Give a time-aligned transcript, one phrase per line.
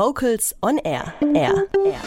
[0.00, 1.12] Vocals on Air.
[1.34, 1.66] Air.
[1.84, 2.00] Air.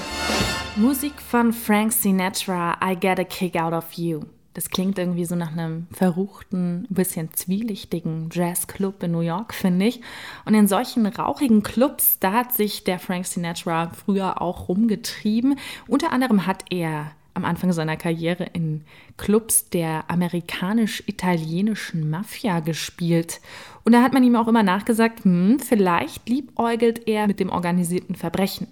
[0.77, 4.21] Musik von Frank Sinatra, I Get a Kick Out of You.
[4.55, 10.01] Das klingt irgendwie so nach einem verruchten, bisschen zwielichtigen Jazzclub in New York, finde ich.
[10.43, 15.59] Und in solchen rauchigen Clubs, da hat sich der Frank Sinatra früher auch rumgetrieben.
[15.87, 18.83] Unter anderem hat er am Anfang seiner Karriere in
[19.17, 23.41] Clubs der amerikanisch-italienischen Mafia gespielt.
[23.83, 28.15] Und da hat man ihm auch immer nachgesagt, hm, vielleicht liebäugelt er mit dem organisierten
[28.15, 28.67] Verbrechen.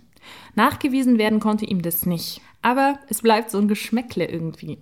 [0.56, 2.42] Nachgewiesen werden konnte ihm das nicht.
[2.62, 4.78] Aber es bleibt so ein Geschmäckle irgendwie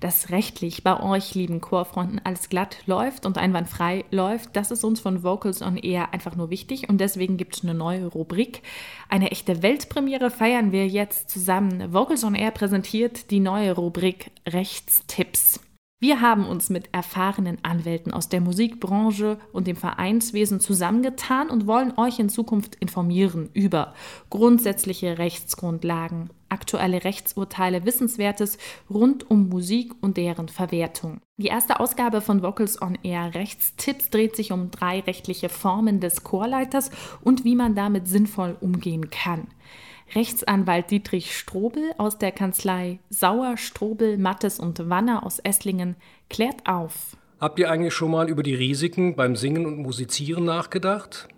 [0.00, 5.00] dass rechtlich bei euch, lieben Chorfronten, alles glatt läuft und einwandfrei läuft, das ist uns
[5.00, 8.62] von Vocals on Air einfach nur wichtig und deswegen gibt es eine neue Rubrik.
[9.08, 11.92] Eine echte Weltpremiere feiern wir jetzt zusammen.
[11.92, 15.60] Vocals on Air präsentiert die neue Rubrik Rechtstipps.
[16.02, 21.96] Wir haben uns mit erfahrenen Anwälten aus der Musikbranche und dem Vereinswesen zusammengetan und wollen
[21.96, 23.94] euch in Zukunft informieren über
[24.28, 28.58] grundsätzliche Rechtsgrundlagen, aktuelle Rechtsurteile, Wissenswertes
[28.88, 31.20] rund um Musik und deren Verwertung.
[31.38, 36.22] Die erste Ausgabe von Vocals on Air Rechtstipps dreht sich um drei rechtliche Formen des
[36.22, 36.90] Chorleiters
[37.22, 39.48] und wie man damit sinnvoll umgehen kann.
[40.14, 45.96] Rechtsanwalt Dietrich Strobel aus der Kanzlei Sauer, Strobel, Mattes und Wanner aus Esslingen
[46.28, 47.16] klärt auf.
[47.40, 51.28] Habt ihr eigentlich schon mal über die Risiken beim Singen und Musizieren nachgedacht?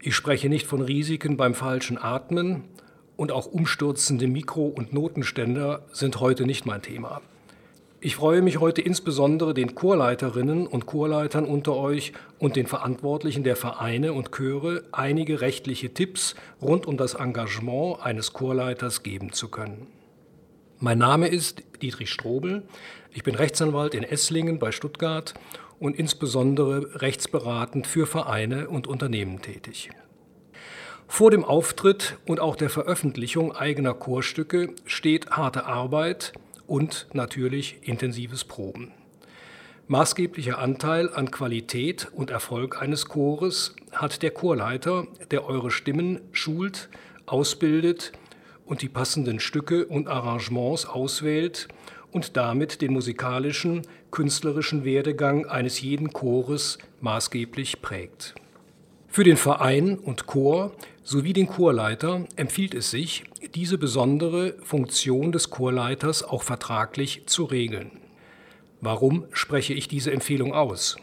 [0.00, 2.64] Ich spreche nicht von Risiken beim falschen Atmen
[3.16, 7.20] und auch umstürzende Mikro- und Notenständer sind heute nicht mein Thema.
[8.00, 13.56] Ich freue mich heute insbesondere den Chorleiterinnen und Chorleitern unter euch und den Verantwortlichen der
[13.56, 19.86] Vereine und Chöre einige rechtliche Tipps rund um das Engagement eines Chorleiters geben zu können.
[20.80, 22.64] Mein Name ist Dietrich Strobel.
[23.10, 25.32] Ich bin Rechtsanwalt in Esslingen bei Stuttgart
[25.78, 29.88] und insbesondere rechtsberatend für Vereine und Unternehmen tätig.
[31.14, 36.32] Vor dem Auftritt und auch der Veröffentlichung eigener Chorstücke steht harte Arbeit,
[36.66, 38.90] und natürlich intensives Proben.
[39.86, 46.88] Maßgeblicher Anteil an Qualität und Erfolg eines Chores hat der Chorleiter, der eure Stimmen schult,
[47.26, 48.10] ausbildet
[48.66, 51.68] und die passenden Stücke und Arrangements auswählt
[52.10, 58.34] und damit den musikalischen, künstlerischen Werdegang eines jeden Chores maßgeblich prägt.
[59.14, 60.72] Für den Verein und Chor
[61.04, 63.22] sowie den Chorleiter empfiehlt es sich,
[63.54, 67.92] diese besondere Funktion des Chorleiters auch vertraglich zu regeln.
[68.80, 70.96] Warum spreche ich diese Empfehlung aus?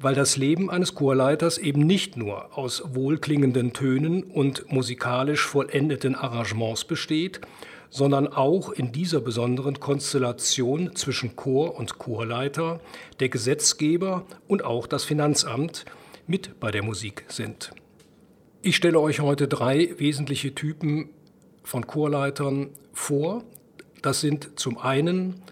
[0.00, 6.84] Weil das Leben eines Chorleiters eben nicht nur aus wohlklingenden Tönen und musikalisch vollendeten Arrangements
[6.84, 7.42] besteht,
[7.90, 12.80] sondern auch in dieser besonderen Konstellation zwischen Chor und Chorleiter,
[13.20, 15.84] der Gesetzgeber und auch das Finanzamt
[16.28, 17.72] mit bei der Musik sind.
[18.62, 21.10] Ich stelle euch heute drei wesentliche Typen
[21.64, 23.42] von Chorleitern vor.
[24.02, 25.42] Das sind zum einen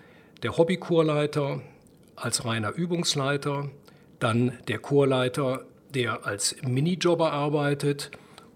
[0.43, 1.63] der Hobbychorleiter
[2.15, 3.71] als reiner Übungsleiter,
[4.19, 8.11] dann der Chorleiter, der als Minijobber arbeitet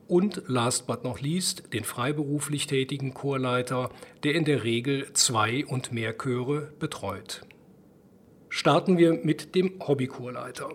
[0.09, 3.91] und last but not least den freiberuflich tätigen Chorleiter,
[4.25, 7.43] der in der Regel zwei und mehr Chöre betreut.
[8.49, 10.71] Starten wir mit dem Hobbychorleiter.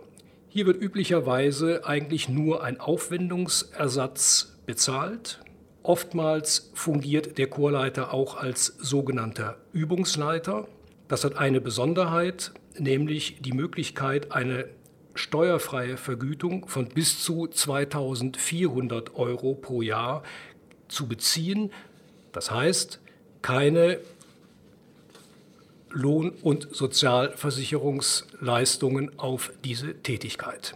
[0.55, 5.41] Hier wird üblicherweise eigentlich nur ein Aufwendungsersatz bezahlt.
[5.83, 10.65] Oftmals fungiert der Chorleiter auch als sogenannter Übungsleiter.
[11.09, 14.69] Das hat eine Besonderheit, nämlich die Möglichkeit, eine
[15.13, 20.23] steuerfreie Vergütung von bis zu 2400 Euro pro Jahr
[20.87, 21.69] zu beziehen.
[22.31, 23.01] Das heißt,
[23.41, 23.99] keine
[25.95, 30.75] Lohn- und Sozialversicherungsleistungen auf diese Tätigkeit.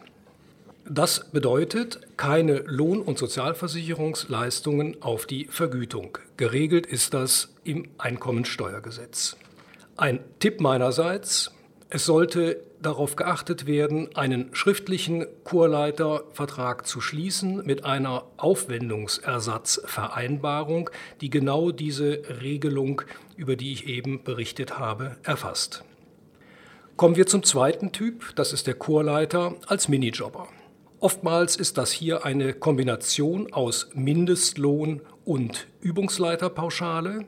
[0.90, 6.18] Das bedeutet keine Lohn- und Sozialversicherungsleistungen auf die Vergütung.
[6.38, 9.38] Geregelt ist das im Einkommensteuergesetz.
[9.98, 11.52] Ein Tipp meinerseits,
[11.90, 20.90] es sollte darauf geachtet werden, einen schriftlichen Chorleitervertrag zu schließen mit einer Aufwendungsersatzvereinbarung,
[21.22, 23.04] die genau diese Regelung,
[23.36, 25.84] über die ich eben berichtet habe, erfasst.
[26.96, 30.48] Kommen wir zum zweiten Typ, das ist der Chorleiter als Minijobber.
[31.00, 37.26] Oftmals ist das hier eine Kombination aus Mindestlohn und Übungsleiterpauschale.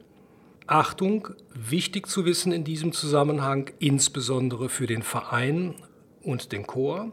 [0.68, 5.76] Achtung, wichtig zu wissen in diesem Zusammenhang, insbesondere für den Verein
[6.22, 7.12] und den Chor.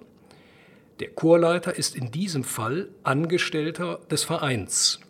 [1.00, 5.00] Der Chorleiter ist in diesem Fall Angestellter des Vereins.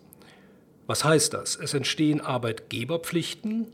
[0.87, 1.55] Was heißt das?
[1.55, 3.67] Es entstehen Arbeitgeberpflichten,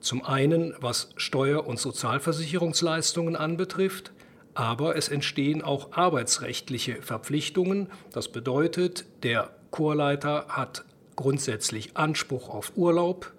[0.00, 4.12] zum einen was Steuer- und Sozialversicherungsleistungen anbetrifft,
[4.54, 7.88] aber es entstehen auch arbeitsrechtliche Verpflichtungen.
[8.12, 13.32] Das bedeutet, der Chorleiter hat grundsätzlich Anspruch auf Urlaub,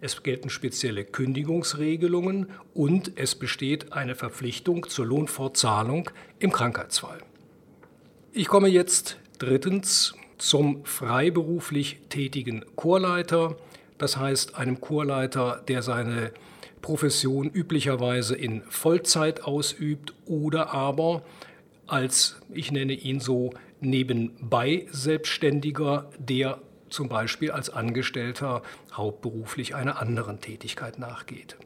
[0.00, 7.18] es gelten spezielle Kündigungsregelungen und es besteht eine Verpflichtung zur Lohnfortzahlung im Krankheitsfall.
[8.32, 13.56] Ich komme jetzt drittens zum freiberuflich tätigen Chorleiter,
[13.98, 16.32] das heißt einem Chorleiter, der seine
[16.80, 21.22] Profession üblicherweise in Vollzeit ausübt oder aber
[21.88, 23.50] als, ich nenne ihn so,
[23.80, 26.60] nebenbei Selbstständiger, der
[26.90, 28.62] zum Beispiel als Angestellter
[28.92, 31.56] hauptberuflich einer anderen Tätigkeit nachgeht.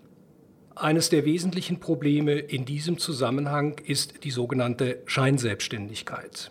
[0.74, 6.50] Eines der wesentlichen Probleme in diesem Zusammenhang ist die sogenannte Scheinselbstständigkeit.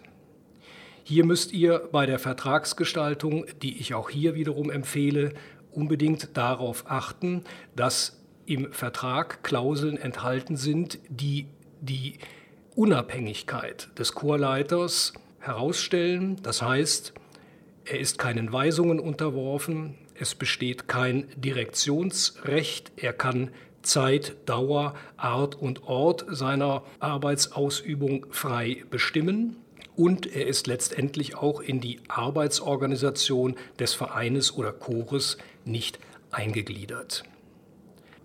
[1.03, 5.33] Hier müsst ihr bei der Vertragsgestaltung, die ich auch hier wiederum empfehle,
[5.71, 7.43] unbedingt darauf achten,
[7.75, 11.47] dass im Vertrag Klauseln enthalten sind, die
[11.79, 12.19] die
[12.75, 16.37] Unabhängigkeit des Chorleiters herausstellen.
[16.43, 17.13] Das heißt,
[17.91, 23.49] er ist keinen Weisungen unterworfen, es besteht kein Direktionsrecht, er kann
[23.81, 29.57] Zeit, Dauer, Art und Ort seiner Arbeitsausübung frei bestimmen
[29.97, 35.99] und er ist letztendlich auch in die Arbeitsorganisation des Vereines oder Chores nicht
[36.31, 37.23] eingegliedert.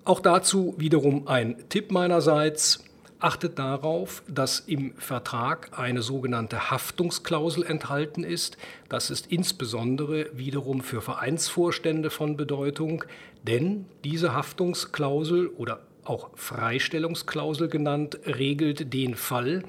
[0.05, 2.85] Auch dazu wiederum ein Tipp meinerseits.
[3.19, 8.59] Achtet darauf, dass im Vertrag eine sogenannte Haftungsklausel enthalten ist.
[8.91, 13.05] Das ist insbesondere wiederum für Vereinsvorstände von Bedeutung,
[13.43, 19.63] denn diese Haftungsklausel oder auch Freistellungsklausel genannt regelt den Fall,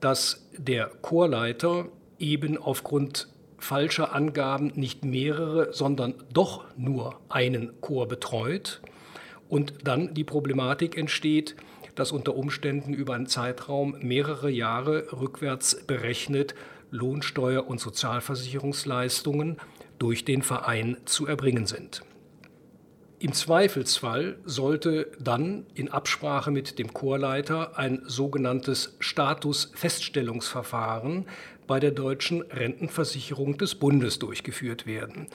[0.00, 1.88] dass der Chorleiter
[2.20, 3.28] eben aufgrund
[3.58, 8.80] falscher Angaben nicht mehrere, sondern doch nur einen Chor betreut
[9.48, 11.56] und dann die Problematik entsteht,
[11.96, 16.54] dass unter Umständen über einen Zeitraum mehrere Jahre rückwärts berechnet
[16.92, 19.56] Lohnsteuer- und Sozialversicherungsleistungen
[19.98, 22.02] durch den Verein zu erbringen sind.
[23.18, 31.24] Im Zweifelsfall sollte dann in Absprache mit dem Chorleiter ein sogenanntes Statusfeststellungsverfahren
[31.66, 35.28] bei der deutschen Rentenversicherung des Bundes durchgeführt werden.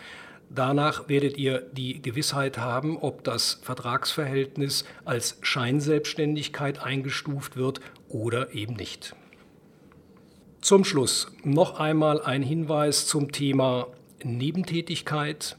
[0.54, 8.76] Danach werdet ihr die Gewissheit haben, ob das Vertragsverhältnis als Scheinselbstständigkeit eingestuft wird oder eben
[8.76, 9.16] nicht.
[10.60, 13.88] Zum Schluss noch einmal ein Hinweis zum Thema
[14.24, 15.56] Nebentätigkeit.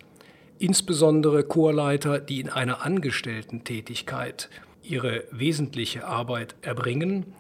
[0.59, 4.50] Insbesondere Chorleiter, die in einer Angestellten-Tätigkeit
[4.83, 7.33] ihre wesentliche Arbeit erbringen,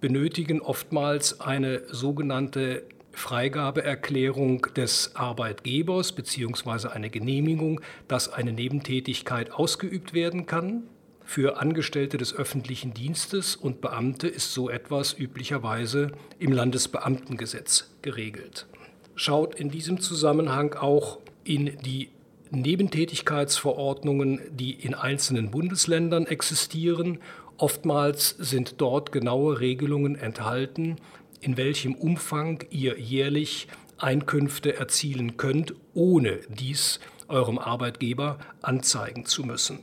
[0.00, 2.84] benötigen oftmals eine sogenannte
[3.16, 6.88] Freigabeerklärung des Arbeitgebers bzw.
[6.88, 10.82] eine Genehmigung, dass eine Nebentätigkeit ausgeübt werden kann.
[11.24, 18.66] Für Angestellte des öffentlichen Dienstes und Beamte ist so etwas üblicherweise im Landesbeamtengesetz geregelt.
[19.14, 22.10] Schaut in diesem Zusammenhang auch in die
[22.50, 27.18] Nebentätigkeitsverordnungen, die in einzelnen Bundesländern existieren.
[27.56, 30.96] Oftmals sind dort genaue Regelungen enthalten,
[31.40, 33.68] in welchem Umfang ihr jährlich
[33.98, 39.80] Einkünfte erzielen könnt, ohne dies eurem Arbeitgeber anzeigen zu müssen.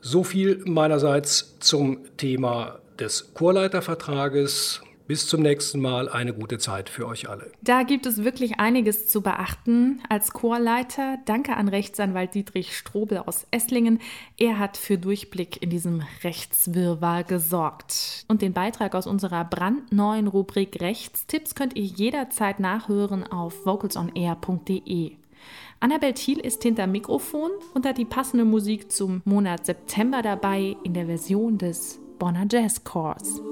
[0.00, 4.80] So viel meinerseits zum Thema des Chorleitervertrages.
[5.06, 7.50] Bis zum nächsten Mal eine gute Zeit für euch alle.
[7.62, 10.00] Da gibt es wirklich einiges zu beachten.
[10.08, 14.00] Als Chorleiter danke an Rechtsanwalt Dietrich Strobel aus Esslingen.
[14.38, 18.24] Er hat für Durchblick in diesem Rechtswirrwarr gesorgt.
[18.28, 25.12] Und den Beitrag aus unserer brandneuen Rubrik Rechtstipps könnt ihr jederzeit nachhören auf vocalsonair.de.
[25.80, 30.94] Annabel Thiel ist hinter Mikrofon und hat die passende Musik zum Monat September dabei in
[30.94, 33.42] der Version des Bonner Jazz Chors.